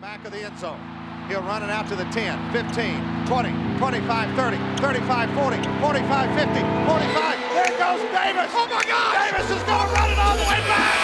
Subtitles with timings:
[0.00, 0.78] Back of the end zone.
[1.26, 6.60] He'll run it out to the 10, 15, 20, 25, 30, 35, 40, 45, 50,
[6.86, 7.38] 45.
[7.58, 8.50] There goes Davis.
[8.54, 9.26] Oh my God!
[9.26, 10.97] Davis is going to run it all the way back.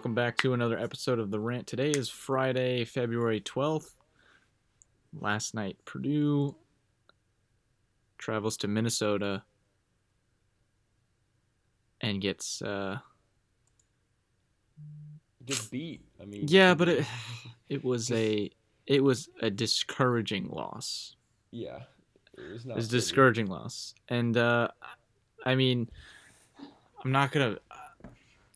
[0.00, 1.66] Welcome back to another episode of The Rant.
[1.66, 3.90] Today is Friday, February 12th.
[5.12, 6.56] Last night, Purdue
[8.16, 9.42] travels to Minnesota
[12.00, 12.96] and gets, uh,
[15.44, 16.00] gets beat.
[16.18, 17.06] I mean, yeah, but it,
[17.68, 18.48] it was a,
[18.86, 21.14] it was a discouraging loss.
[21.50, 21.80] yeah,
[22.38, 22.72] it was not.
[22.72, 23.94] It was a discouraging loss.
[24.08, 24.68] And, uh,
[25.44, 25.90] I mean,
[27.04, 27.58] I'm not gonna,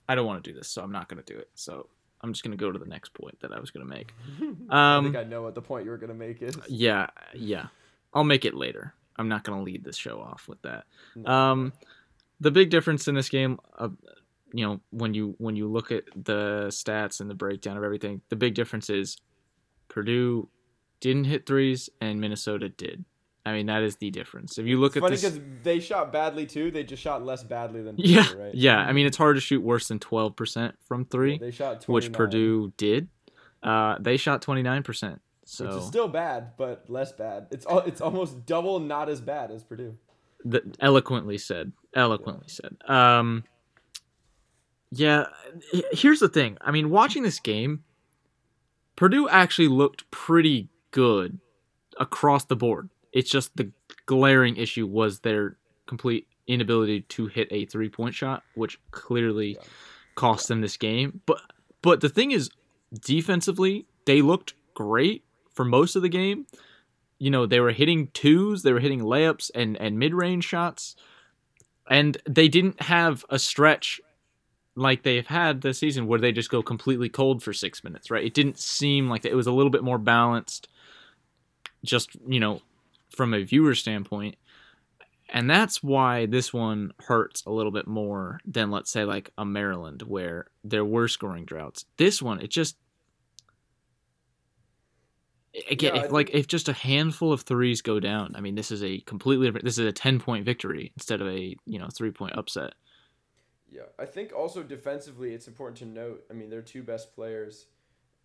[0.08, 1.48] I don't want to do this, so I'm not gonna do it.
[1.54, 1.88] So
[2.20, 4.12] I'm just gonna go to the next point that I was gonna make.
[4.70, 6.56] I Um, think I know what the point you were gonna make is.
[6.68, 7.66] Yeah, yeah.
[8.12, 8.94] I'll make it later.
[9.16, 10.86] I'm not going to lead this show off with that.
[11.14, 11.30] No.
[11.32, 11.72] Um,
[12.40, 13.88] the big difference in this game, uh,
[14.52, 18.22] you know, when you when you look at the stats and the breakdown of everything,
[18.28, 19.16] the big difference is
[19.88, 20.48] Purdue
[21.00, 23.04] didn't hit threes and Minnesota did.
[23.46, 24.56] I mean, that is the difference.
[24.58, 26.70] If you look It's at funny this, because they shot badly too.
[26.70, 28.54] They just shot less badly than Purdue, yeah, right?
[28.54, 28.78] yeah.
[28.78, 32.12] I mean, it's hard to shoot worse than 12% from three, They shot 29, which
[32.16, 33.08] Purdue did.
[33.62, 35.18] Uh, they shot 29%.
[35.44, 37.48] So which is still bad, but less bad.
[37.50, 39.98] It's al- it's almost double not as bad as Purdue.
[40.42, 43.44] the, eloquently said eloquently said um
[44.90, 45.26] yeah
[45.92, 47.82] here's the thing i mean watching this game
[48.96, 51.38] purdue actually looked pretty good
[51.98, 53.70] across the board it's just the
[54.04, 59.62] glaring issue was their complete inability to hit a three point shot which clearly Yeah.
[60.14, 61.22] cost them this game.
[61.24, 61.40] But
[61.80, 62.50] but the thing is
[62.92, 65.24] defensively they looked great
[65.54, 66.46] for most of the game.
[67.18, 70.96] You know they were hitting twos they were hitting layups and and mid-range shots.
[71.88, 74.00] And they didn't have a stretch
[74.74, 78.24] like they've had this season where they just go completely cold for six minutes right?
[78.24, 79.32] It didn't seem like that.
[79.32, 80.68] It was a little bit more balanced
[81.84, 82.60] just you know
[83.14, 84.36] from a viewer standpoint
[85.30, 89.44] and that's why this one hurts a little bit more than let's say like a
[89.44, 92.76] maryland where there were scoring droughts this one it just
[95.70, 98.70] again Yeah, if like if just a handful of threes go down i mean this
[98.70, 101.88] is a completely different this is a 10 point victory instead of a you know
[101.92, 102.74] three point upset
[103.74, 106.24] Yeah, I think also defensively, it's important to note.
[106.30, 107.66] I mean, their two best players.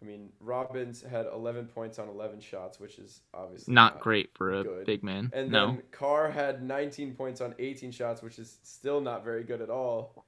[0.02, 4.52] I mean, Robbins had 11 points on 11 shots, which is obviously not great for
[4.54, 4.86] a good.
[4.86, 9.02] big man And no then Carr had 19 points on 18 shots, which is still
[9.02, 10.26] not very good at all,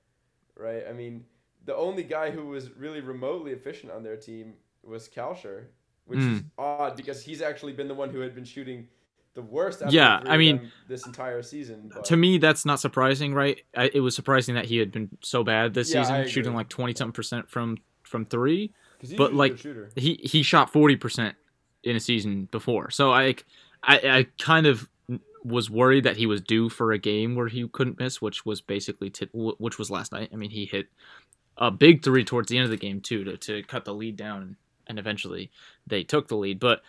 [0.56, 0.84] right?
[0.90, 1.26] I mean,
[1.66, 5.66] the only guy who was really remotely efficient on their team was Kalscheur,
[6.06, 6.28] which Hmm.
[6.28, 8.88] is odd because he's actually been the one who had been shooting
[9.34, 9.82] the worst.
[9.82, 11.92] Out of Yeah, the I mean, this entire season.
[11.94, 15.10] But to me that's not surprising right I, it was surprising that he had been
[15.22, 18.74] so bad this Yeah, season shooting like 20 something percent from from three
[19.18, 19.60] but, like,
[19.96, 21.34] he he shot 40%
[21.84, 22.90] in a season before.
[22.92, 23.36] So i
[23.84, 24.88] i, I kind of
[25.44, 28.62] was worried that he was due for a game where he couldn't miss which was
[28.62, 30.30] basically t- which was last night.
[30.32, 30.88] I mean he hit
[31.58, 34.16] a big three towards the end of the game too to, to cut the lead
[34.16, 34.56] down
[34.88, 35.52] and eventually
[35.88, 36.60] they took the lead.
[36.60, 36.82] But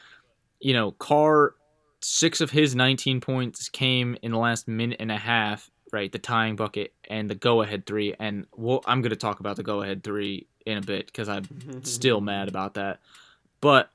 [0.60, 1.54] you know carr
[2.00, 6.18] six of his 19 points came in the last minute and a half right the
[6.18, 10.02] tying bucket and the go-ahead three and well i'm going to talk about the go-ahead
[10.02, 11.44] three in a bit because i'm
[11.84, 13.00] still mad about that.
[13.62, 13.90] But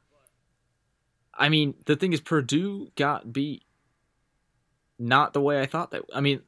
[1.38, 3.64] I mean, the thing is, Purdue got beat.
[4.98, 6.02] Not the way I thought that.
[6.12, 6.42] I mean,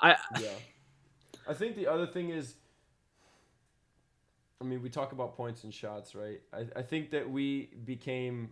[0.00, 0.48] I yeah.
[1.48, 2.54] I think the other thing is,
[4.60, 6.40] I mean, we talk about points and shots, right?
[6.52, 8.50] I, I think that we became,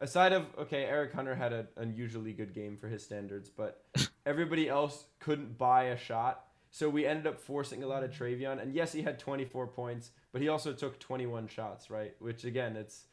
[0.00, 3.84] aside of, okay, Eric Hunter had an unusually good game for his standards, but
[4.26, 6.44] everybody else couldn't buy a shot.
[6.70, 8.60] So we ended up forcing a lot of Trevion.
[8.60, 12.14] And yes, he had 24 points, but he also took 21 shots, right?
[12.18, 13.06] Which, again, it's.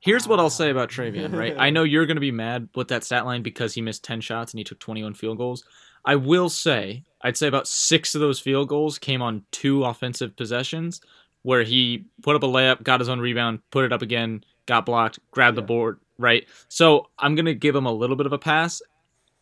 [0.00, 1.36] here's what I'll say about Trevion.
[1.36, 4.04] Right, I know you're going to be mad with that stat line because he missed
[4.04, 5.64] ten shots and he took 21 field goals.
[6.04, 10.36] I will say, I'd say about six of those field goals came on two offensive
[10.36, 11.00] possessions
[11.42, 14.86] where he put up a layup, got his own rebound, put it up again, got
[14.86, 16.46] blocked, grabbed the board, right?
[16.68, 18.82] So I'm going to give him a little bit of a pass.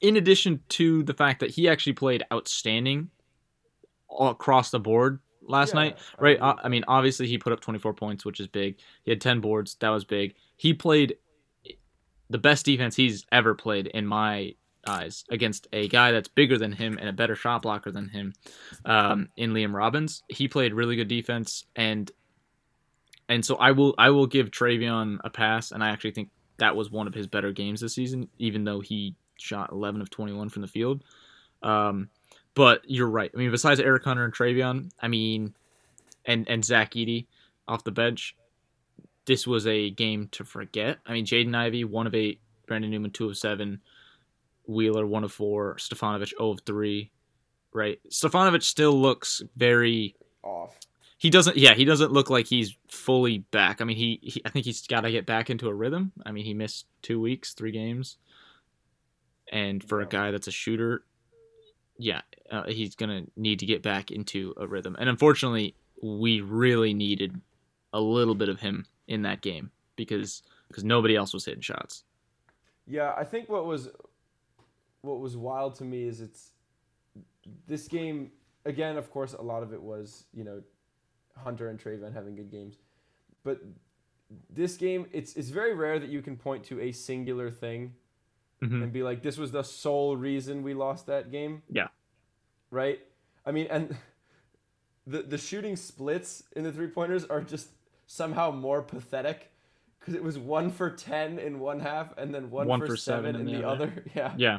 [0.01, 3.11] In addition to the fact that he actually played outstanding
[4.09, 6.37] all across the board last Yeah, night, right?
[6.37, 8.77] agree Uh, I mean, obviously he put up 24 points, which is big.
[9.03, 10.35] He had 10 boards, that was big.
[10.57, 11.17] He played
[12.31, 14.55] the best defense he's ever played in my
[14.87, 18.35] eyes against a guy that's bigger than him and a better shot blocker than him
[18.85, 20.23] um, in Liam Robbins.
[20.29, 22.11] He played really good defense and
[23.29, 26.77] and so I will I will give Trevion a pass and I actually think that
[26.77, 30.49] was one of his better games this season, even though he shot 11 of 21
[30.49, 31.03] from the field.
[31.63, 32.09] Um,
[32.55, 33.31] but you're right.
[33.35, 35.55] I mean, besides Eric Hunter and Trevion, I mean,
[36.25, 37.27] and and Zach Edey
[37.67, 38.37] off the bench,
[39.27, 40.99] this was a game to forget.
[41.07, 43.81] I mean, Jaden Ivey one of eight, Brandon Newman two of seven,
[44.67, 47.11] Wheeler one of four, Stefanovic 0 of three.
[47.73, 50.79] Right, Stefanovic still looks very Off.
[51.25, 53.81] He doesn't yeah he doesn't look like he's fully back.
[53.81, 56.13] I mean he, he i think he's got to get back into a rhythm.
[56.27, 58.19] I mean he missed two weeks three games.
[59.51, 61.07] And for a guy that's a shooter
[61.97, 64.97] yeah uh, he's gonna need to get back into a rhythm.
[64.99, 67.41] And unfortunately we really needed
[67.95, 72.05] a little bit of him in that game because because nobody else was hitting shots.
[72.87, 73.89] Yeah, I think what was
[75.01, 76.53] what was wild to me is it's
[77.67, 78.31] this game
[78.67, 78.99] again.
[78.99, 80.61] Of course, a lot of it was you know
[81.37, 82.77] Hunter and Trayvon having good games,
[83.43, 83.61] but
[84.51, 87.95] this game it's it's very rare that you can point to a singular thing
[88.63, 88.83] Mhm.
[88.85, 91.63] and be like, this was the sole reason we lost that game.
[91.69, 91.89] Yeah.
[92.71, 93.01] Right.
[93.45, 93.97] I mean, and
[95.07, 97.69] the the shooting splits in the three pointers are just
[98.07, 99.51] somehow more pathetic
[100.01, 102.97] because it was one for ten in one half and then one, One for, for
[102.97, 103.93] seven, in the, other.
[104.15, 104.35] Yeah.
[104.37, 104.59] yeah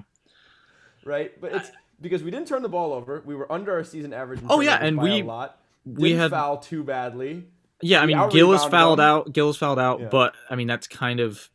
[1.03, 1.39] Right.
[1.39, 1.71] But it's
[2.01, 3.21] because we didn't turn the ball over.
[3.25, 4.41] We were under our season average.
[4.49, 5.61] Oh, yeah, and we- a lot.
[5.85, 7.45] We had foul too badly.
[7.81, 9.31] Yeah, I mean Gillis fouled out.
[9.33, 10.07] Gillis fouled out, Yeah.
[10.09, 11.49] but I mean that's kind of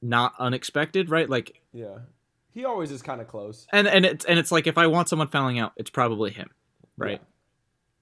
[0.00, 1.28] not unexpected, right?
[1.28, 1.98] Like, Yeah.
[2.52, 3.66] He always is kind of close.
[3.72, 6.50] and and it's and it's like if I want someone fouling out, it's probably him,
[6.98, 7.20] right?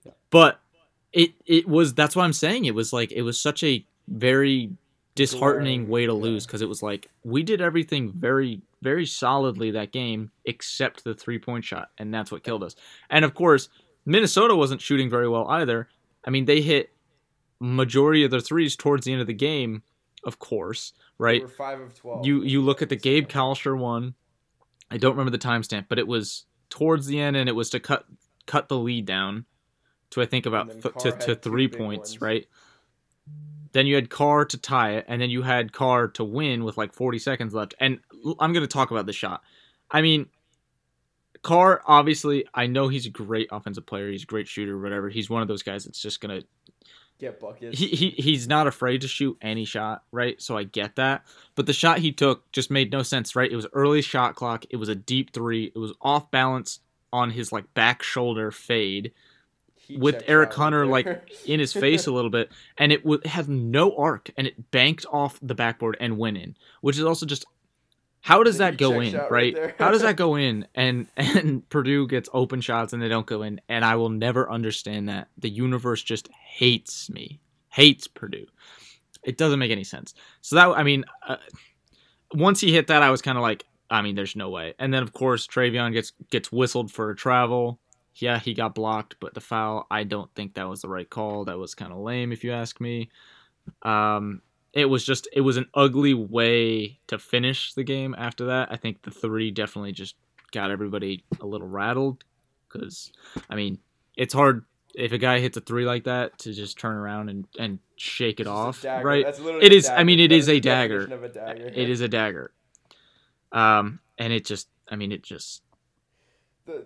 [0.05, 0.13] Yeah.
[0.31, 0.61] But
[1.13, 2.65] it it was that's what I'm saying.
[2.65, 4.71] It was like it was such a very
[5.15, 9.93] disheartening way to lose because it was like we did everything very very solidly that
[9.93, 12.75] game except the three point shot, and that's what killed us.
[13.11, 13.69] And of course,
[14.05, 15.89] Minnesota wasn't shooting very well either.
[16.25, 16.91] I mean, they hit
[17.61, 19.83] majority of their threes towards the end of the game,
[20.25, 21.49] of course, right?
[21.51, 22.27] five of twelve.
[22.27, 24.15] You you look at the Gabe Kalscheur one.
[24.91, 27.81] I don't remember the timestamp, but it was towards the end, and it was to
[27.81, 28.07] cut
[28.47, 29.45] cut the lead down
[30.11, 32.21] to I think about th- to, to three points, ones.
[32.21, 32.47] right?
[33.73, 36.77] Then you had Carr to tie it, and then you had Carr to win with
[36.77, 37.75] like 40 seconds left.
[37.79, 38.01] And
[38.41, 39.43] I'm going to talk about the shot.
[39.91, 40.27] I mean,
[41.43, 44.11] Carr, obviously, I know he's a great offensive player.
[44.11, 45.09] He's a great shooter, whatever.
[45.09, 46.45] He's one of those guys that's just to
[47.19, 47.79] get buckets.
[47.79, 50.41] he, he he's not afraid to shoot any shot, right?
[50.41, 51.25] So I get that.
[51.55, 53.51] But the shot he took just made no sense, right?
[53.51, 54.65] It was early shot clock.
[54.71, 55.73] It was a deep three.
[55.75, 56.81] It was off balance
[57.13, 59.13] on his like back shoulder fade
[59.77, 61.07] He with Eric Hunter like
[61.47, 64.71] in his face a little bit, and it, w- it had no arc, and it
[64.71, 67.47] banked off the backboard and went in, which is also just
[68.21, 69.75] how does that go in, right right?
[69.79, 70.67] how does that go in?
[70.75, 74.51] And and Purdue gets open shots and they don't go in, and I will never
[74.51, 75.29] understand that.
[75.39, 78.47] The universe just hates me, hates Purdue.
[79.23, 80.15] It doesn't make any sense.
[80.43, 81.37] So that I mean, uh,
[82.35, 84.75] once he hit that, I was kind of like, I mean, there's no way.
[84.79, 87.79] And then of course Trevion gets gets whistled for a travel.
[88.17, 91.47] Yeah, he got blocked, but the foul, I don't think that was the right call.
[91.47, 93.09] That was kind of lame, if you ask me.
[93.83, 98.15] Um, it was just it was an ugly way to finish the game.
[98.17, 100.15] After that, I think the three definitely just
[100.53, 102.25] got everybody a little rattled
[102.69, 103.13] because,
[103.49, 103.79] I mean,
[104.17, 104.65] it's hard
[104.95, 108.41] if a guy hits a three like that to just turn around and and shake
[108.41, 109.07] it It's just a off, dagger.
[109.07, 109.25] right?
[109.25, 109.89] That's literally It is.
[109.89, 111.07] I mean, it That is a dagger.
[111.07, 111.67] dagger.
[111.67, 112.53] It is a dagger.
[113.53, 115.63] Um, and it just, I mean, it just
[116.67, 116.85] the,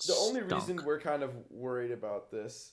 [0.00, 2.72] the, the only reason we're kind of worried about this,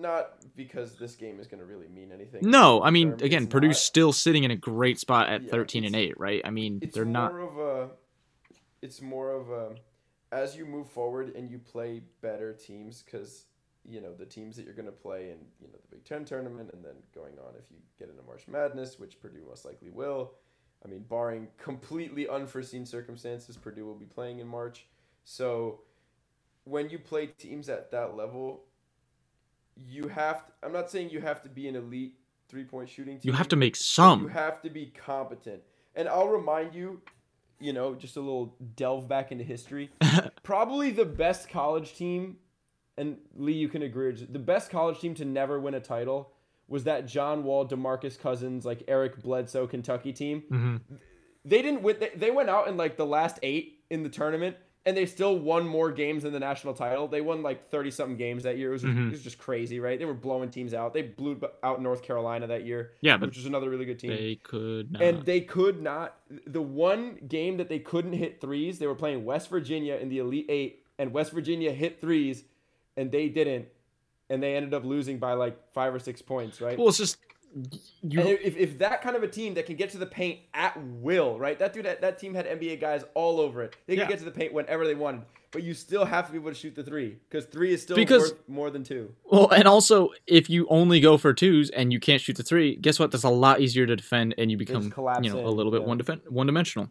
[0.00, 2.48] not because this game is going to really mean anything.
[2.48, 3.76] No, I mean, again, it's Purdue's not.
[3.76, 6.40] still sitting in a great spot at Yeah, 13 and 8, right?
[6.44, 7.90] I mean, they're not more of a.
[8.80, 9.74] It's more of a,
[10.30, 13.46] as you move forward and you play better teams, because
[13.84, 16.24] you know the teams that you're going to play in, you know, the Big Ten
[16.24, 19.90] tournament, and then going on if you get into March Madness, which Purdue most likely
[19.90, 20.32] will.
[20.84, 24.86] I mean, barring completely unforeseen circumstances, Purdue will be playing in March.
[25.24, 25.80] So,
[26.64, 28.62] when you play teams at that level,
[29.86, 30.46] you have.
[30.46, 32.14] To, I'm not saying you have to be an elite
[32.48, 33.30] three point shooting team.
[33.30, 34.22] you have to make some.
[34.22, 35.62] You have to be competent.
[35.94, 37.00] And I'll remind you,
[37.60, 39.90] you know, just a little delve back into history.
[40.42, 42.36] Probably the best college team,
[42.96, 46.32] and Lee, you can agree, the best college team to never win a title
[46.68, 50.42] was that John Wall, Demarcus Cousins, like Eric Bledsoe Kentucky team.
[50.50, 50.80] Mhm.
[51.44, 51.96] They didn't win.
[51.98, 54.56] They, they went out in like the last eight in the tournament,
[54.88, 57.06] and they still won more games than the national title.
[57.08, 58.70] They won like 30 something games that year.
[58.70, 59.08] It was, Mhm.
[59.08, 59.98] it was just crazy, right?
[59.98, 60.94] They were blowing teams out.
[60.94, 64.10] They blew out North Carolina that year, Yeah, which was another really good team.
[64.12, 65.02] they could not.
[65.02, 66.16] and they could not.
[66.46, 70.18] The one game that they couldn't hit threes, they were playing West Virginia in the
[70.20, 72.44] Elite Eight, and West Virginia hit threes,
[72.96, 73.68] and they didn't,
[74.30, 76.78] and they ended up losing by like five or six points, right?
[76.78, 77.18] well, it's just
[78.02, 78.20] you.
[78.20, 80.76] And if, if that kind of a team that can get to the paint at
[80.82, 81.58] will, right?
[81.58, 83.76] That dude, that, that team had NBA guys all over it.
[83.86, 84.08] They could Yeah.
[84.08, 86.54] get to the paint whenever they wanted, but you still have to be able to
[86.54, 89.14] shoot the three because three is still Because- worth more than two.
[89.30, 92.76] Well, and also if you only go for twos and you can't shoot the three,
[92.76, 93.10] guess what?
[93.10, 95.86] That's a lot easier to defend, and you become you know a little bit yeah.
[95.86, 96.90] one defen- one dimensional.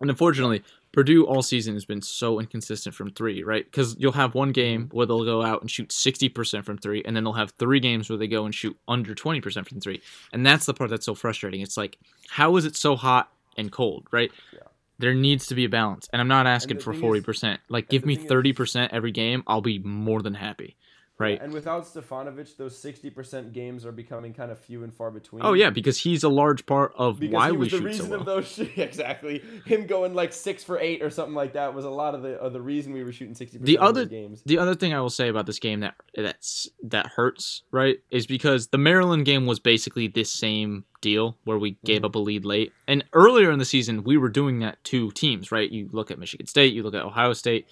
[0.00, 0.62] And unfortunately,
[0.92, 3.64] Purdue all season has been so inconsistent from three, right?
[3.64, 7.02] Because you'll have one game where they'll go out and shoot sixty percent from three,
[7.04, 9.80] and then they'll have three games where they go and shoot under twenty percent from
[9.80, 10.00] three,
[10.32, 11.60] and that's the part that's so frustrating.
[11.60, 11.98] It's like,
[12.30, 14.32] how is it so hot and cold, right?
[14.52, 14.60] Yeah.
[14.98, 17.60] There needs to be a balance, and I'm not asking for forty percent.
[17.68, 20.76] Like, give me thirty percent every game, I'll be more than happy,
[21.18, 21.40] right?
[21.40, 25.42] And without Stefanovic, those sixty percent games are becoming kind of few and far between.
[25.44, 28.04] Oh yeah, because he's a large part of Because why we was the shoot reason
[28.06, 28.20] so well.
[28.20, 31.84] of those sh- exactly him going like six for eight or something like that was
[31.84, 34.42] a lot of the of the reason we were shooting sixty The percent other games.
[34.46, 38.26] the other thing I will say about this game that that's that hurts, right, is
[38.26, 42.06] because the Maryland game was basically this same deal where we gave Mhm.
[42.06, 42.72] up a lead late.
[42.88, 45.70] And earlier in the season, we were doing that to teams, right?
[45.70, 47.66] You look at Michigan State, you look at Ohio State.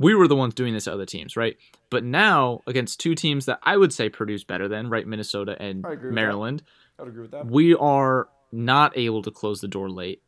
[0.00, 1.56] We were the ones doing this to other teams, right?
[1.90, 5.06] But now against two teams that I would say Purdue's better than, right?
[5.06, 5.84] Minnesota and.
[6.14, 6.62] Maryland.
[6.98, 7.46] I would agree with that.
[7.46, 10.22] we are not able to close the door late.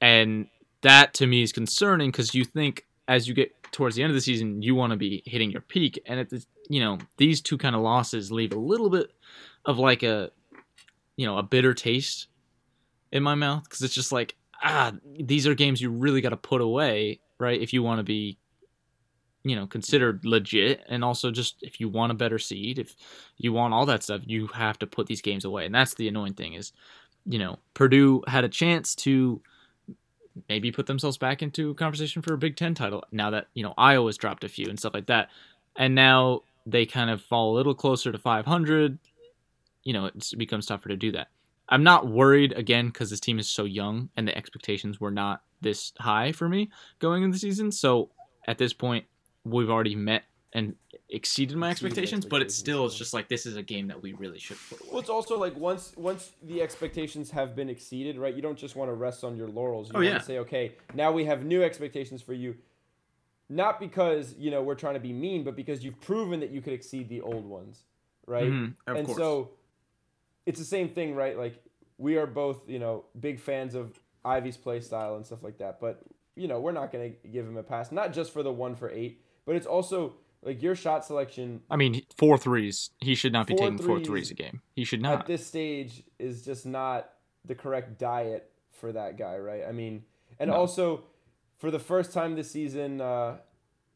[0.00, 0.46] And
[0.82, 4.14] that to me is concerning because you think as you get towards the end of
[4.14, 5.98] the season, you want to be hitting your peak.
[6.06, 9.10] And at this, you know, these two kind of losses leave a little bit
[9.64, 10.30] of like a,
[11.16, 12.28] you know, a bitter taste
[13.10, 16.36] in my mouth because it's just like, ah, these are games you really got to
[16.36, 17.60] put away, right?
[17.60, 18.38] If you want to be,
[19.46, 20.82] you know, considered legit.
[20.88, 22.96] And also just if you want a better seed, if
[23.36, 25.64] you want all that stuff, you have to put these games away.
[25.66, 26.72] And that's the annoying thing is,
[27.24, 29.40] you know, Purdue had a chance to
[30.48, 33.72] maybe put themselves back into conversation for a Big Ten title now that, you know,
[33.78, 35.28] Iowa's dropped a few and stuff like that.
[35.76, 38.98] And now they kind of fall a little closer to 500.
[39.84, 41.28] You know, it becomes tougher to do that.
[41.68, 45.42] I'm not worried again because this team is so young and the expectations were not
[45.60, 47.70] this high for me going into the season.
[47.70, 48.10] So
[48.48, 49.04] at this point,
[49.50, 50.74] we've already met and
[51.10, 52.98] exceeded my Exceeded expectations, but it's expectations, still it's yeah.
[52.98, 54.88] just like this is a game that we really should put away.
[54.90, 58.34] Well, it's also like once once the expectations have been exceeded, right?
[58.34, 59.88] You don't just want to rest on your laurels.
[59.88, 60.18] You Oh, want yeah.
[60.18, 62.56] to say, okay, now we have new expectations for you.
[63.48, 66.60] Not because you know we're trying to be mean, but because you've proven that you
[66.60, 67.84] could exceed the old ones,
[68.26, 68.50] right?
[68.50, 69.18] Mhm, of and course.
[69.18, 69.50] so
[70.46, 71.36] it's the same thing, right?
[71.38, 71.62] Like
[71.98, 75.80] we are both, you know, big fans of Ivey's play style and stuff like that.
[75.80, 76.02] But
[76.34, 78.74] you know, we're not going to give him a pass, not just for the one
[78.74, 82.90] for eight, but it's also like your shot selection I mean, four threes.
[83.00, 84.60] He should not be Four taking four threes threes a game.
[84.74, 85.20] He should not.
[85.20, 87.10] at this stage is just not
[87.44, 89.62] the correct diet for that guy, right?
[89.66, 90.04] I mean,
[90.38, 90.56] and No.
[90.56, 91.04] also
[91.56, 93.38] for the first time this season, uh,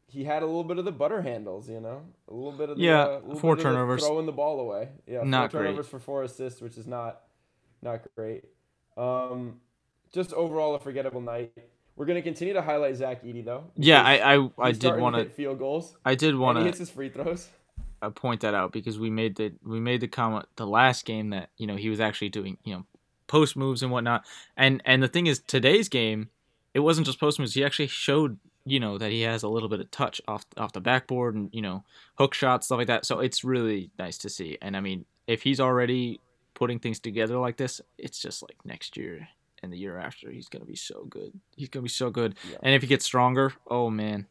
[0.06, 2.78] he had a little bit of the butter handles, you know, a little bit of
[2.78, 4.04] the, Yeah, uh, four of the turnovers.
[4.04, 4.88] throwing the ball away.
[5.06, 5.68] Yeah, Not four great.
[5.68, 7.22] turnovers for four assists, which is not
[7.82, 8.44] not great.
[8.96, 9.60] Um,
[10.12, 11.52] just overall a forgettable night.
[12.00, 13.64] We're gonna continue to highlight Zach Edey though.
[13.76, 15.98] yeah, I I, I did want to to field goals.
[16.02, 17.50] I did want he to hits his free throws.
[18.00, 21.28] uh, point that out because we made the we made the comment the last game
[21.28, 22.86] that you know he was actually doing you know
[23.26, 24.24] post moves and whatnot
[24.56, 26.30] and and the thing is today's game
[26.72, 29.68] it wasn't just post moves he actually showed you know that he has a little
[29.68, 33.04] bit of touch off off the backboard and you know hook shots stuff like that
[33.04, 36.18] so it's really nice to see and I mean if he's already
[36.54, 39.28] putting things together like this it's just like next year
[39.62, 42.56] and the year after he's gonna be so good he's gonna be so good Yeah.
[42.62, 44.26] and if he gets stronger oh man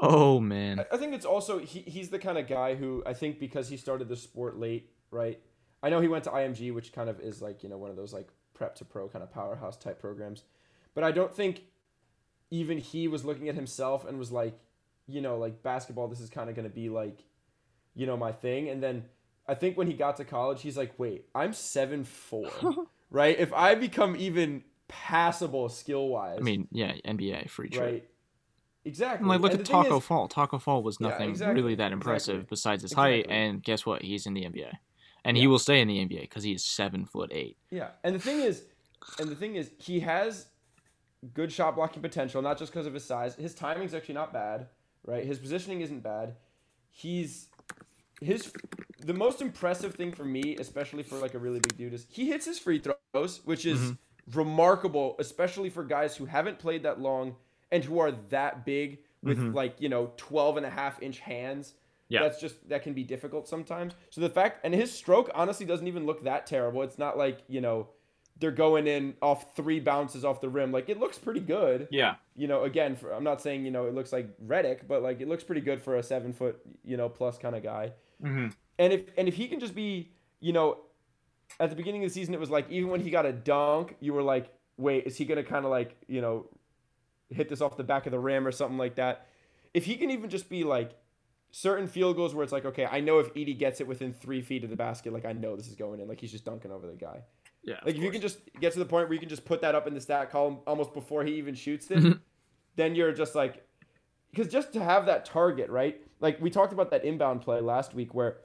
[0.00, 3.38] oh man I- think it's also he, he's the kind of guy who I think
[3.38, 5.38] because he started the sport late, right?
[5.82, 7.96] I know he went to IMG, which kind of is like you know one of
[7.96, 10.44] those like prep to pro kind of powerhouse type programs,
[10.94, 11.62] but I don't think
[12.50, 14.58] even he was looking at himself and was like,
[15.06, 16.06] you know, like basketball.
[16.08, 17.24] This is kind of going to be like,
[17.94, 18.68] you know, my thing.
[18.68, 19.04] And then
[19.48, 22.48] I think when he got to college, he's like, wait, I'm seven four,
[23.12, 23.38] right?
[23.38, 28.08] If I become even passable skill wise, I mean yeah NBA free trade right?
[28.84, 29.22] Exactly.
[29.22, 30.26] I'm like, look And at Tacko is- Fall.
[30.28, 33.36] Tacko Fall was Yeah, nothing exactly, really that impressive exactly, besides his height, exactly.
[33.36, 34.02] and guess what?
[34.02, 34.72] He's in the NBA,
[35.24, 37.56] and he will stay in the NBA because he is seven foot eight.
[37.70, 38.64] Yeah, and the thing is,
[39.20, 40.46] and the thing is, he has
[41.32, 43.36] good shot blocking potential, not just because of his size.
[43.36, 44.66] His timing's actually not bad,
[45.06, 45.24] right?
[45.24, 46.34] His positioning isn't bad.
[46.90, 47.50] He's
[48.22, 48.52] his
[49.04, 52.28] the most impressive thing for me, especially for like a really big dude, is he
[52.28, 53.92] hits his free throws, which is
[54.32, 57.36] remarkable, especially for guys who haven't played that long
[57.70, 59.54] and who are that big with Mhm.
[59.54, 61.74] like you know 12 and a half inch hands.
[62.08, 62.22] Yeah.
[62.22, 63.94] That's just that can be difficult sometimes.
[64.10, 66.82] So the fact and his stroke honestly doesn't even look that terrible.
[66.82, 67.88] It's not like you know
[68.38, 70.72] they're going in off three bounces off the rim.
[70.72, 72.16] Like it looks pretty good Yeah.
[72.34, 75.20] you know, again, for, I'm not saying you know it looks like Redick, but like
[75.20, 77.92] it looks pretty good for a seven foot, you know, plus kind of guy.
[78.22, 78.48] Mm-hmm.
[78.78, 80.78] And if and if he can just be, you know,
[81.60, 83.96] at the beginning of the season, it was like even when he got a dunk,
[84.00, 86.46] you were like, wait, is he gonna kind of like you know,
[87.30, 89.26] hit this off the back of the rim or something like that?
[89.74, 90.92] If he can even just be like
[91.50, 94.40] certain field goals where it's like, okay, I know if Edey gets it within three
[94.40, 96.70] feet of the basket, like I know this is going in, like he's just dunking
[96.72, 97.20] over the guy.
[97.62, 97.76] Yeah.
[97.84, 99.74] Like if you can just get to the point where you can just put that
[99.74, 102.20] up in the stat column almost before he even shoots it, Mhm.
[102.76, 103.66] then you're just like,
[104.32, 106.00] because just to have that target, right?
[106.20, 108.38] Like we talked about that inbound play last week where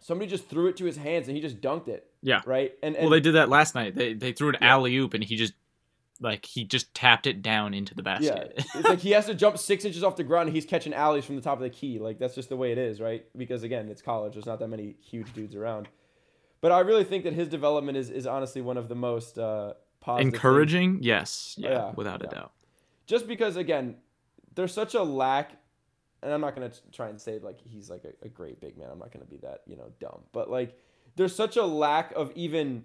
[0.00, 2.40] somebody just threw it to his hands and he just dunked it, Yeah.
[2.46, 2.72] right?
[2.82, 3.94] And, and Well, they did that last night.
[3.94, 4.68] They they threw an Yeah.
[4.74, 5.52] alley oop and he just
[6.22, 8.52] like he just tapped it down into the yeah, basket.
[8.74, 11.24] it's like he has to jump six inches off the ground and he's catching alleys
[11.24, 11.98] from the top of the key.
[11.98, 13.24] Like that's just the way it is, right?
[13.36, 14.34] Because again, it's college.
[14.34, 15.88] There's not that many huge dudes around.
[16.62, 19.72] But I really think that his development is, is honestly one of the most uh,
[20.00, 22.38] positive things Encouraging, yes, yeah, Yeah, without a yeah.
[22.40, 22.52] doubt.
[23.06, 23.96] just because again
[24.60, 25.52] there's such a lack
[26.22, 28.76] and i'm not going to try and say like he's like a, a great big
[28.76, 28.88] man.
[28.92, 30.20] I'm not going to be that you know dumb.
[30.32, 30.78] But like
[31.16, 32.84] there's such a lack of even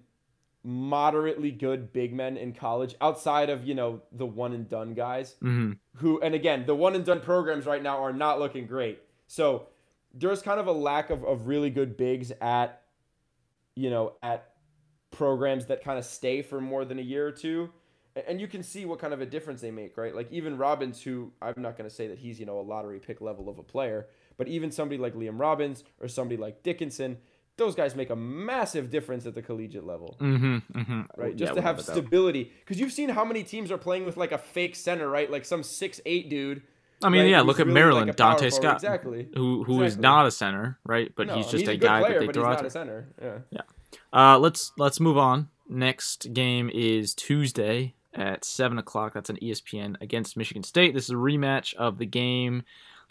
[0.63, 5.35] moderately good big men in college outside of you know the one and done guys
[5.41, 8.99] hmm who and again the one and done programs right now are not looking great.
[9.27, 9.67] So
[10.13, 12.83] there's kind of a lack of, of really good bigs at
[13.75, 14.51] you know at
[15.11, 17.69] programs that kind of stay for more than a year or two
[18.27, 21.01] and you can see what kind of a difference they make right like even robbins
[21.01, 23.57] who i'm not going to say that he's you know a lottery pick level of
[23.57, 24.07] a player
[24.37, 27.17] but even somebody like liam robbins or somebody like dickinson
[27.57, 31.35] those guys make a massive difference at the collegiate level hmm hmm right?
[31.35, 34.37] Just to have stability, because you've seen how many teams are playing with like a
[34.37, 35.31] fake center, right?
[35.31, 36.63] Like some six eight dude.
[37.01, 38.53] I mean, right, yeah, who's look at really, Maryland, like, Dante forward.
[38.53, 39.29] Scott, Exactly.
[39.35, 40.01] who who is Exactly.
[40.01, 41.11] not a center, right?
[41.15, 42.69] But No, he's just a a guy player, that they throw he's out not a
[42.69, 43.07] center.
[43.51, 43.61] Yeah.
[44.11, 45.47] Uh, let's let's move on.
[45.69, 49.13] Next game is Tuesday at seven o'clock.
[49.13, 50.93] That's an ESPN against Michigan State.
[50.93, 52.63] This is a rematch of the game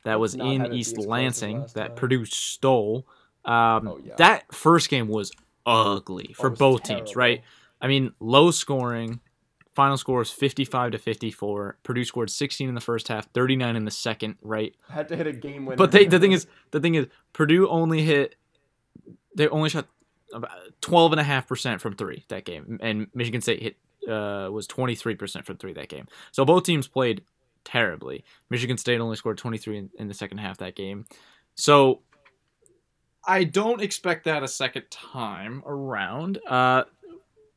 [0.05, 1.95] that was in have it be East as close as Lansing that time.
[1.95, 3.07] Purdue stole.
[3.45, 4.15] Um, Oh, yeah.
[4.17, 5.33] That first game was
[5.67, 7.43] ugly for Oh, was both teams, right?
[7.81, 9.21] I mean, low scoring.
[9.75, 11.79] Final score was 55 to 54.
[11.83, 14.75] Purdue scored 16 in the first half, 39 in the second, right?
[14.89, 15.77] Had to hit a game winner.
[15.77, 18.37] But they, the thing is, the thing is, Purdue only hit,
[19.37, 19.87] they only shot
[20.33, 22.79] about 12.5% from three that game.
[22.81, 23.77] And Michigan State hit,
[24.09, 26.07] uh, was 23% from three that game.
[26.33, 27.23] So both teams played
[27.65, 28.25] terribly.
[28.51, 31.07] Michigan State only scored 23 in, in the second half that game.
[31.55, 32.01] So
[33.27, 36.39] I don't expect that a second time around.
[36.47, 36.85] Uh,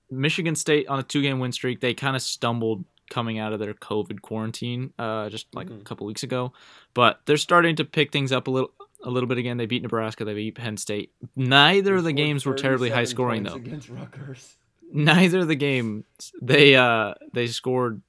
[0.09, 3.59] Michigan State on a two game win streak, they kind of stumbled coming out of
[3.59, 5.83] their COVID quarantine uh, just like a Mhm.
[5.85, 6.51] couple weeks ago,
[6.93, 8.71] but they're starting to pick things up a little
[9.03, 9.57] a little bit again.
[9.57, 11.11] They beat Nebraska, they beat Penn State.
[11.35, 13.53] Neither of the games were terribly high scoring though.
[13.55, 14.56] Against Rutgers.
[14.91, 16.05] Neither of the games
[16.41, 18.01] they uh they scored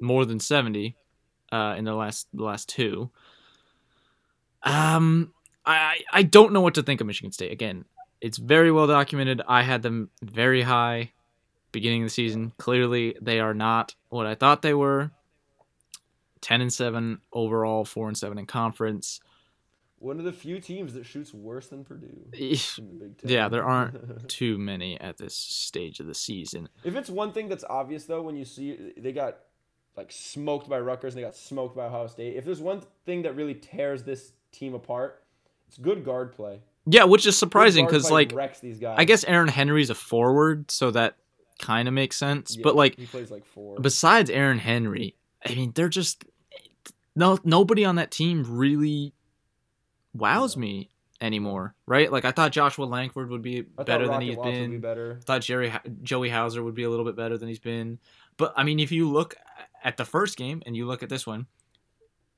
[0.00, 0.96] more than 70
[1.50, 3.10] uh in the last the last two.
[4.62, 5.32] Um
[5.64, 7.52] I I don't know what to think of Michigan State.
[7.52, 7.84] Again,
[8.20, 9.42] it's very well documented.
[9.46, 11.12] I had them very high
[11.72, 12.52] beginning of the season.
[12.58, 15.10] Clearly, they are not what I thought they were.
[16.42, 19.20] 10 and 7 overall, 4 and 7 in conference.
[20.02, 23.12] One of the few teams that shoots worse than Purdue the.
[23.22, 26.68] Yeah, there aren't too many at this stage of the season.
[26.82, 29.38] If it's one thing that's obvious though, when you see they got
[29.96, 33.22] like smoked by Rutgers and they got smoked by Ohio State, if there's one thing
[33.22, 35.22] that really tears this team apart,
[35.68, 36.62] it's good guard play.
[36.84, 38.96] Yeah, which is surprising because like wrecks these guys.
[38.98, 41.14] I guess Aaron Henry's a forward, so that
[41.60, 42.56] kind of makes sense.
[42.56, 43.78] Yeah, but like he plays like four.
[43.78, 45.14] besides Aaron Henry,
[45.46, 46.24] I mean, they're just
[47.14, 49.14] no nobody on that team really
[50.14, 52.10] wows me anymore, right?
[52.10, 54.70] Like I thought Joshua Langford would be I better than he's Watts been.
[54.72, 55.20] be better.
[55.24, 55.72] thought Jerry
[56.02, 57.98] Joey Hauser would be a little bit better than he's been.
[58.36, 59.36] But I mean, if you look
[59.84, 61.46] at the first game and you look at this one,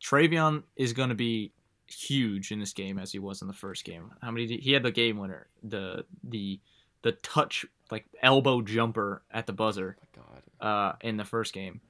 [0.03, 1.53] Trevion is going to be
[1.87, 4.11] huge in this game as he was in the first game.
[4.23, 4.47] How many?
[4.47, 6.61] Did, he had the game winner, the the
[7.03, 10.67] the touch like elbow jumper at the buzzer God.
[10.67, 11.81] uh, in the first game.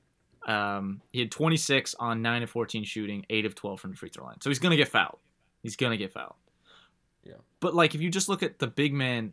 [0.46, 4.10] Um, he had 26 on 9 of 14 shooting, 8 of 12 from the free
[4.10, 4.40] throw line.
[4.42, 5.18] So he's going to get fouled.
[5.64, 6.36] He's going to get fouled.
[7.24, 7.34] Yeah.
[7.58, 9.32] But like if you just look at the big man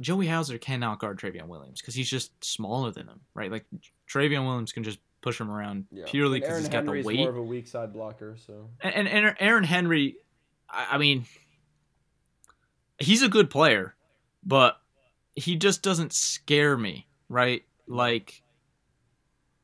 [0.00, 3.52] Joey Hauser cannot guard Trevion Williams because he's just smaller than him, right?
[3.52, 3.66] Like
[4.08, 6.04] Trevion Williams can just push him around Yeah.
[6.08, 7.18] purely because he's got Henry's the weight.
[7.18, 10.16] more of a weak side blocker, so and, and Aaron- Henry,
[10.68, 11.26] I, I mean,
[12.98, 13.94] he's a good player,
[14.42, 14.78] but
[15.36, 17.62] he just doesn't scare me, right?
[17.86, 18.42] Like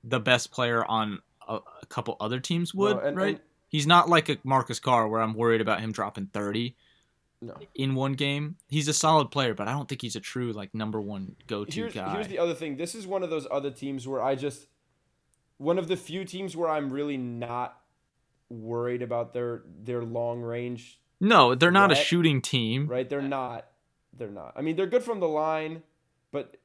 [0.04, 3.28] the best player on a, a couple other teams would, No, and- right?
[3.36, 6.74] and- He's not like a Marcus Carr where I'm worried about him dropping 30
[7.42, 7.54] No.
[7.74, 8.56] in one game.
[8.68, 11.72] He's a solid player, but I don't think he's a true like number one go-to
[11.82, 12.12] here's, guy.
[12.14, 12.76] here's the other thing.
[12.76, 14.66] This is one of those other teams where I just
[15.58, 17.78] one of the few teams where I'm really not
[18.48, 21.00] worried about their their long range.
[21.20, 22.86] no, they're not a shooting team.
[22.86, 23.08] Right?
[23.08, 23.66] They're not.
[24.16, 24.54] They're not.
[24.56, 25.82] I mean, they're good from the line,
[26.32, 26.56] but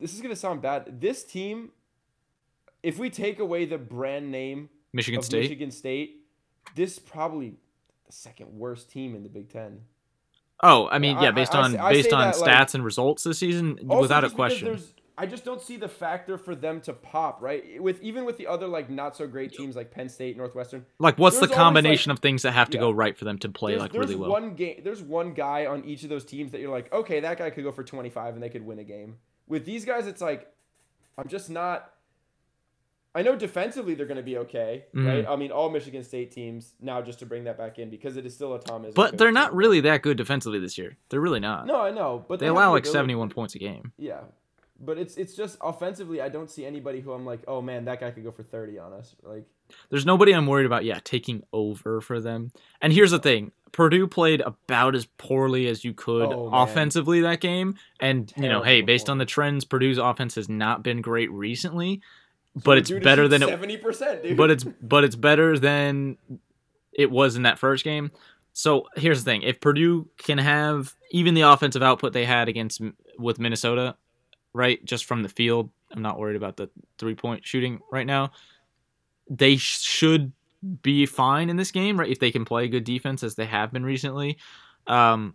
[0.00, 1.00] this is gonna sound bad.
[1.00, 1.70] This team,
[2.82, 5.42] if we take away the brand name Michigan State.
[5.42, 6.17] Michigan State,
[6.74, 7.54] this is probably
[8.06, 9.80] the second worst team in the Big Ten.
[10.62, 12.84] Oh, I mean, I- yeah, based I on I based on that, like- stats and
[12.84, 14.78] results this season, without a question.
[15.20, 17.82] I just don't see the factor for them to pop, right?
[17.82, 20.86] With even with the other like not so great teams like Penn State, Northwestern.
[21.00, 22.82] Like, what's the combination like- of things that have to Yeah.
[22.82, 24.30] go right for them to play like really well?
[24.30, 24.80] one game.
[24.84, 27.64] There's one guy on each of those teams that you're like, okay, that guy could
[27.64, 29.16] go for 25 and they could win a game.
[29.48, 30.52] With these guys, it's like,
[31.16, 31.92] I'm just not.
[33.18, 35.06] I know defensively they're going to be okay, Mhm.
[35.06, 35.26] right?
[35.28, 38.24] I mean, all Michigan State teams now just to bring that back in because it
[38.24, 39.58] is still a Tom Izzo But they're not team.
[39.58, 40.96] really that good defensively this year.
[41.08, 41.66] They're really not.
[41.66, 43.92] No, I know, but they have allow like 71 points a game.
[43.98, 44.20] Yeah,
[44.80, 46.20] but it's it's just offensively.
[46.20, 48.78] I don't see anybody who I'm like, oh man, that guy could go for 30
[48.78, 49.16] on us.
[49.22, 49.44] Like,
[49.90, 52.52] There's nobody I'm worried about, yeah, taking over for them.
[52.80, 57.40] And here's the thing Purdue played about as poorly as you could Oh, offensively that
[57.40, 57.74] game.
[58.00, 62.00] And, you know, hey, based on the trends, Purdue's offense has not been great recently,
[62.64, 64.36] but it's better than 70 percent, dude.
[64.36, 66.16] but it's but it's better than
[66.92, 68.10] it was in that first game.
[68.52, 72.80] So here's the thing: if Purdue can have even the offensive output they had against
[73.18, 73.96] with Minnesota,
[74.52, 78.32] right, just from the field, I'm not worried about the three point shooting right now.
[79.30, 80.32] They sh- should
[80.82, 82.10] be fine in this game, right?
[82.10, 84.38] If they can play good defense as they have been recently,
[84.86, 85.34] um,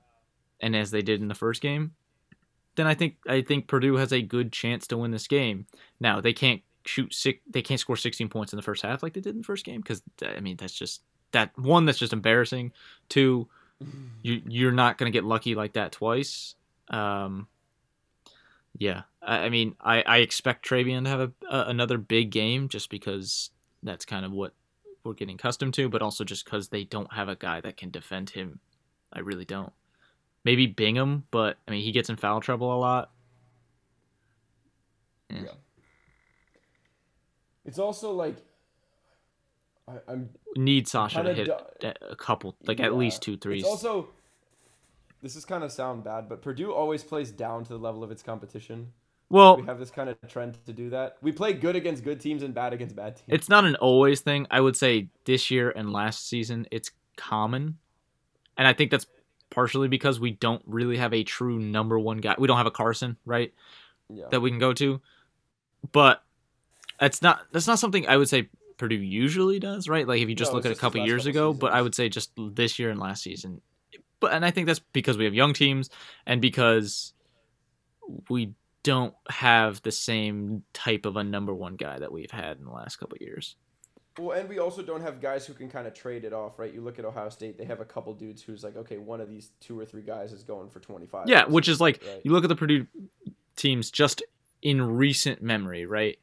[0.60, 1.94] and as they did in the first game,
[2.76, 5.68] then I think I think Purdue has a good chance to win this game.
[6.00, 9.14] Now they can't shoot six, they can't score 16 points in the first half like
[9.14, 12.14] they did in the first game because I mean that's just that one that's just
[12.14, 12.72] embarrassing.
[13.10, 13.48] Two,
[14.22, 16.56] you you're not gonna get lucky like that twice.
[16.90, 17.48] Um,
[18.78, 22.70] yeah, I, I mean I I expect Trevion to have a, a, another big game
[22.70, 23.50] just because
[23.82, 24.54] that's kind of what
[25.04, 27.90] we're getting accustomed to, but also just because they don't have a guy that can
[27.90, 28.60] defend him.
[29.12, 29.74] I really don't.
[30.46, 33.12] Maybe Bingham, but I mean he gets in foul trouble a lot.
[35.30, 35.52] Yeah.
[37.66, 38.36] It's also like
[39.88, 41.46] I, I'm Need Sasha to hit
[41.80, 42.86] du- a- a couple, like yeah.
[42.86, 43.62] at least two threes.
[43.64, 44.10] It's also
[45.22, 48.12] this is kind of sound bad, but Purdue always plays down to the level of
[48.12, 48.92] its competition.
[49.30, 51.18] well, We have this kind of trend to do that.
[51.22, 53.28] We play good against good teams and bad against bad teams.
[53.30, 54.48] it's not an always thing.
[54.52, 57.78] I would say this year and last season it's common,
[58.58, 59.06] and I think that's
[59.50, 62.36] partially because we don't really have a true number one guy.
[62.38, 63.54] We don't have a Carsen, right?
[64.10, 64.26] yeah.
[64.32, 65.00] that we can go to.
[65.92, 66.23] But
[67.04, 70.08] that's not that's not something I would say Purdue usually does, right?
[70.08, 71.94] Like if you just No, look at a couple years couple ago, but I would
[71.94, 73.62] say just this year and last season.
[74.22, 75.90] But and I think that's because we have young teams
[76.26, 77.14] and because
[78.30, 82.64] we don't have the same type of a number one guy that we've had in
[82.64, 83.58] the last couple years.
[84.18, 86.74] Well, and we also don't have guys who can kind of trade it off, right?
[86.74, 89.28] You look at Ohio State; they have a couple dudes who's like, okay, one of
[89.28, 91.28] these two or three guys is going for twenty five.
[91.28, 92.22] Yeah, which is like Right.
[92.24, 92.88] you look at the Purdue
[93.58, 94.24] teams just
[94.62, 96.18] in recent memory, right?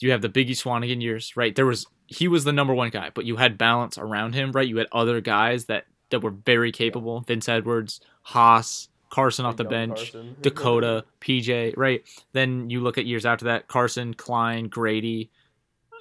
[0.00, 1.54] You have the Biggie Swanigan years, right?
[1.54, 4.68] There was he was the number one guy, but you had balance around him, right?
[4.68, 7.20] You had other guys that that were very capable.
[7.20, 10.36] Vince Edwards, Haas, Carsen off the bench, Carsen.
[10.42, 12.02] Dakota, PJ, right?
[12.32, 15.30] Then you look at years after that, Carsen, Cline, Grady,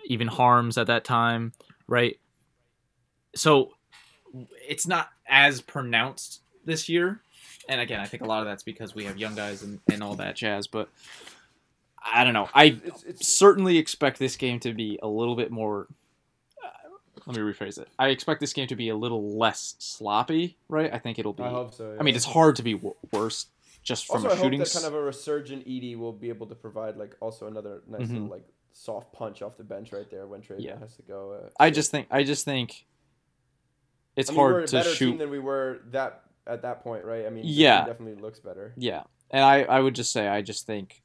[0.06, 1.54] even Haarms at that time,
[1.88, 2.20] right?
[3.36, 3.74] So
[4.68, 7.22] it's not as pronounced this year.
[7.70, 10.04] And again, I think a lot of that's because we have young guys and, and
[10.04, 10.90] all that jazz, but
[12.06, 12.50] I don't know.
[12.54, 15.88] I It's, it's certainly expect this game to be a little bit more.
[16.64, 16.68] Uh,
[17.26, 17.88] let me rephrase it.
[17.98, 20.94] I expect this game to be a little less sloppy, right?
[20.94, 21.44] I think it'll be.
[21.44, 21.96] I hope so.
[22.00, 23.48] I mean, it's hard to be w- worse
[23.84, 26.48] just from also, a I hope that kind of a resurgent Edey will be able
[26.48, 28.14] to provide like also another nice Mhm.
[28.14, 30.80] little like soft punch off the bench right there when Trevion Yeah.
[30.80, 31.34] has to go.
[31.46, 32.08] Uh, I just think.
[32.12, 32.86] I just think.
[34.16, 35.18] It's I mean, hard to better shoot.
[35.18, 37.26] than we were that at that point, right?
[37.26, 37.86] I mean, Yeah.
[37.86, 38.74] definitely looks better.
[38.78, 41.02] Yeah, and I I would just say I just think.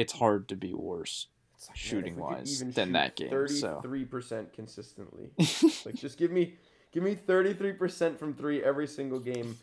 [0.00, 1.26] It's hard to be worse.
[1.68, 3.80] Like, Shooting could wise than shoot that game, so.
[3.82, 5.28] Thirty-three percent consistently.
[5.84, 6.54] like, just give me,
[6.90, 9.58] give me thirty-three percent from three every single game.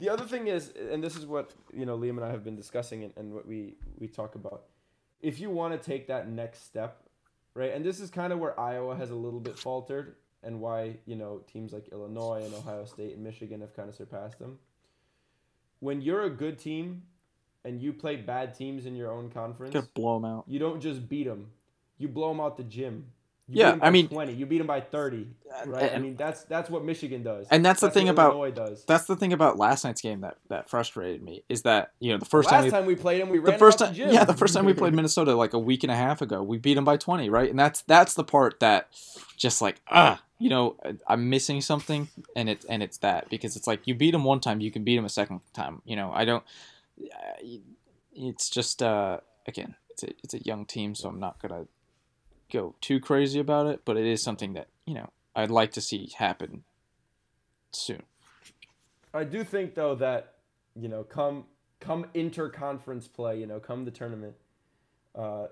[0.00, 2.56] The other thing is, and this is what you know, Liam and I have been
[2.56, 4.64] discussing, and, and what we we talk about.
[5.20, 7.04] If you want to take that next step,
[7.54, 10.96] right, and this is kind of where Iowa has a little bit faltered, and why
[11.06, 14.58] you know teams like Illinois and Ohio State and Michigan have kind of surpassed them.
[15.78, 17.02] When you're a good team,
[17.64, 20.44] and you play bad teams in your own conference, Gotta blow them out.
[20.46, 21.48] you don't just beat them.
[21.98, 23.06] you blow them out the gym.
[23.46, 24.32] You Yeah, beat 'em I by mean- 20.
[24.32, 25.26] You beat them by 30.
[25.66, 25.82] Right?
[25.82, 27.46] I and- mean, that's that's what Michigan does.
[27.50, 28.84] And that's the thing what about- Illinois does.
[28.86, 32.18] That's the thing about last night's game that that frustrated me is that you know
[32.18, 33.94] the first time Last we, time we played them, we the ran first out time
[33.94, 34.12] the gym.
[34.14, 36.56] yeah the first time we played Minnesota like a week and a half ago we
[36.58, 38.88] beat them by 20 right and that's that's the part that
[39.36, 43.66] just like ah you know I'm missing something and it's and it's that because it's
[43.66, 46.10] like you beat them one time you can beat them a second time you know
[46.14, 46.42] I don't
[48.12, 51.66] it's just uh again it's a it's a young team so I'm not gonna
[52.52, 55.80] go too crazy about it but it is something that you know I'd like to
[55.80, 56.64] see happen
[57.72, 58.02] soon
[59.12, 60.34] I do think though that
[60.74, 61.44] you know, come
[61.80, 64.34] come interconference play, you know, come the tournament,
[65.14, 65.46] uh,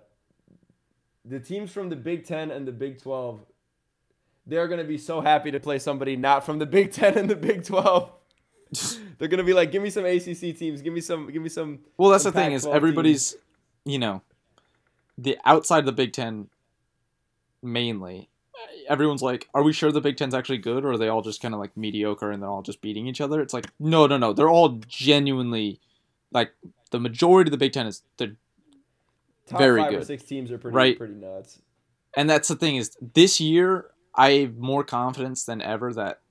[1.24, 3.40] the teams from the Big Ten and the Big Twelve,
[4.46, 7.37] they're gonna be so happy to play somebody not from the Big Ten and the
[7.37, 8.11] Big Twelve.
[9.22, 11.78] they're gonna be like, give me some ACC teams, give me some, give me some.
[11.96, 13.37] Well, that's some the thing is Pac-12 everybody's,
[13.85, 14.20] you know,
[15.16, 16.48] the outside of the Big Ten,
[17.62, 18.28] mainly.
[18.88, 21.40] Everyone's like, "Are we sure the Big Ten's actually good, or are they all just
[21.40, 24.16] kind of like mediocre and they're all just beating each other?" It's like, no, no,
[24.18, 24.32] no.
[24.32, 25.78] They're all genuinely,
[26.32, 26.50] like,
[26.90, 28.35] the majority of the Big Ten is they're,
[29.46, 30.06] Top very five or good.
[30.08, 30.98] six teams are pretty Right.
[30.98, 31.61] pretty nuts.
[32.16, 36.21] and that's the thing is this year I have more confidence than ever that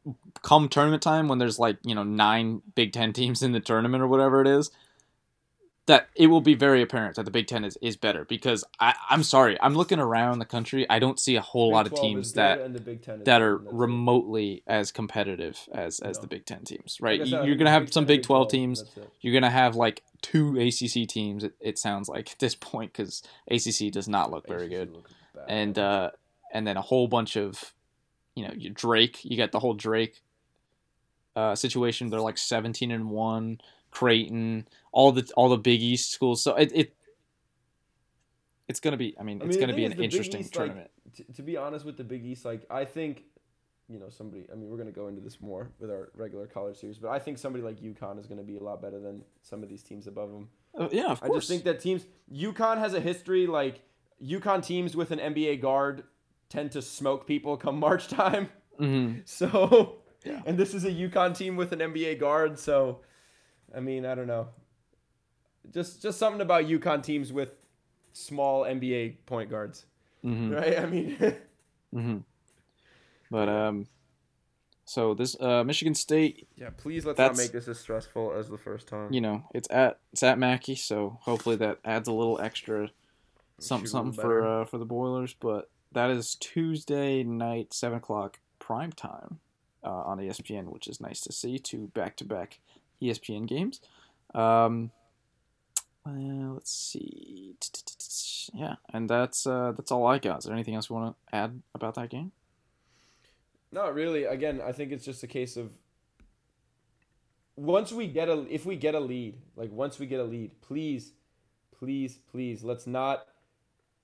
[0.41, 4.01] come tournament time when there's like you know nine Big Ten teams in the tournament
[4.03, 4.71] or whatever it is,
[5.87, 8.93] that it will be very apparent that the Big Ten is, is better because I,
[9.09, 11.95] I'm sorry I'm looking around the country I don't see a whole Big lot of
[11.95, 13.77] teams that and the Big Ten is that are and that's it.
[13.77, 16.21] remotely as competitive as as No.
[16.21, 18.83] the Big Ten teams right I you're gonna have Big some 10 Big 12 teams
[19.21, 23.23] you're gonna have like two ACC teams it, it sounds like at this point because
[23.49, 24.95] ACC does not look very ACC good
[25.47, 26.11] and uh,
[26.53, 27.73] and then a whole bunch of,
[28.35, 29.19] you know, you Drake.
[29.23, 30.21] You got the whole Drake
[31.35, 32.09] uh, situation.
[32.09, 33.59] They're like seventeen and one.
[33.91, 36.41] Creighton, all the all the Big East schools.
[36.41, 36.95] So it, it
[38.67, 39.15] it's gonna be.
[39.19, 40.89] I mean, I it's mean, the gonna be an is, the Big interesting East, tournament.
[41.15, 43.25] t- to be honest with the Big East, like I think,
[43.89, 44.47] you know, somebody.
[44.51, 47.19] I mean, we're gonna go into this more with our regular college series, but I
[47.19, 50.07] think somebody like UConn is gonna be a lot better than some of these teams
[50.07, 50.47] above them.
[50.77, 51.31] Uh, yeah, of course.
[51.31, 52.05] I just think that teams.
[52.33, 53.81] UConn has a history like
[54.23, 56.03] UConn teams with an NBA guard
[56.51, 58.49] tend to smoke people come March time.
[58.77, 60.41] hmm So, Yeah.
[60.45, 62.59] and this is a UConn team with an NBA guard.
[62.59, 62.99] So,
[63.75, 64.49] I mean, I don't know.
[65.73, 67.49] Just just something about UConn teams with
[68.13, 69.85] small NBA point guards,
[70.21, 70.77] hmm right?
[70.79, 71.17] I mean.
[71.93, 72.17] hmm
[73.29, 73.87] But um,
[74.85, 78.57] so this uh Michigan State, Yeah, please let's not make this as stressful as the
[78.57, 79.13] first time.
[79.13, 82.89] you know, it's at it's at Mackey, so hopefully that adds a little extra
[83.59, 85.33] something Shoot a little something for uh, for the Boilers.
[85.39, 89.39] But that is Tuesday night, seven o'clock prime time
[89.83, 91.59] uh, on ESPN, which is nice to see.
[91.59, 92.59] Two back to back
[93.01, 93.81] ESPN games.
[94.33, 94.91] Um,
[96.05, 97.55] uh, let's see.
[98.53, 100.39] Yeah, and that's uh, that's all I got.
[100.39, 102.31] Is there anything else you want to add about that game?
[103.71, 104.25] Not really.
[104.25, 105.71] Again, I think it's just a case of
[107.55, 110.59] once we get a if we get a lead, like once we get a lead,
[110.61, 111.13] please,
[111.77, 113.27] please, please, let's not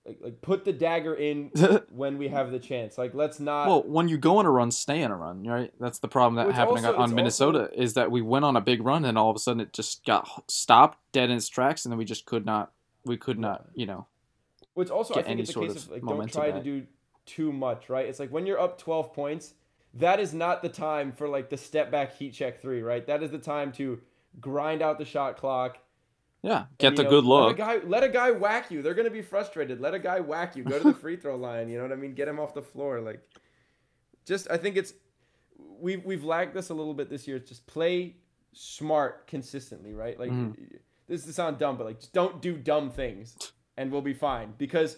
[0.07, 1.51] like, like put the dagger in
[1.89, 2.97] when we have the chance.
[2.97, 3.67] Like let's not.
[3.67, 5.71] Well, when you go on a run, stay on a run, right?
[5.79, 8.55] That's the problem that it's happening also- on it's Minnesota is that we went on
[8.55, 11.49] a big run and all of a sudden it just got stopped dead in its
[11.49, 12.71] tracks, and then we just could not,
[13.05, 14.07] we could not, you know.
[14.73, 16.63] Which also I think any it's a sort case of of like don't try to
[16.63, 16.85] do
[17.25, 18.07] too much, right?
[18.07, 19.53] It's like when you're up 12 points,
[19.93, 23.05] that is not the time for like the step back heat check three, right?
[23.05, 23.99] That is the time to
[24.39, 25.79] grind out the shot clock.
[26.43, 27.57] Yeah, get you the know, good Let a look.
[27.57, 28.81] guy let a guy whack you.
[28.81, 29.81] They're gonna be frustrated.
[29.81, 30.63] Let a guy whack you.
[30.63, 31.67] Go to the free throw line.
[31.69, 32.13] You know what I mean?
[32.13, 33.01] Get him off the floor.
[33.01, 33.21] Like,
[34.25, 34.93] just I think it's
[35.57, 37.37] we've we've lagged this a little bit this year.
[37.37, 38.17] It's Just play
[38.53, 40.19] smart consistently, right?
[40.19, 40.79] Like Mhm.
[41.07, 43.37] this is sound dumb, but like just don't do dumb things,
[43.75, 44.53] and we'll be fine.
[44.57, 44.97] Because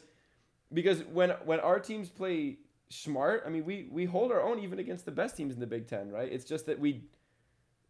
[0.74, 4.78] because when when our teams play smart, I mean we we hold our own even
[4.80, 6.32] against the best teams in the Big Ten, right?
[6.32, 7.06] It's just that we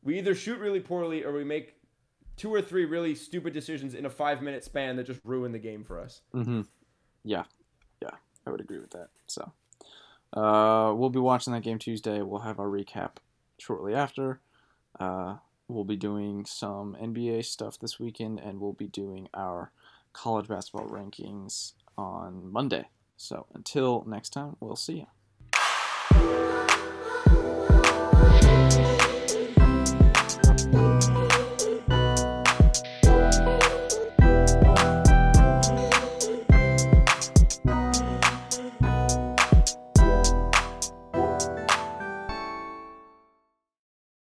[0.04, 1.76] we either shoot really poorly or we make
[2.40, 5.60] two or three really stupid decisions in a five minute span that just ruin the
[5.60, 6.22] game for us.
[6.32, 6.62] hmm
[7.24, 7.44] Yeah,
[8.02, 8.12] yeah,
[8.48, 9.10] I would agree with that.
[9.28, 9.52] So,
[10.34, 12.22] uh, we'll be watching that game Tuesday.
[12.22, 13.18] We'll have our recap
[13.60, 14.40] shortly after.
[15.00, 15.36] Uh,
[15.68, 19.72] we'll be doing some NBA stuff this weekend, and we'll be doing our
[20.14, 22.86] college basketball rankings on Monday.
[23.18, 25.08] So, until next time, we'll see you.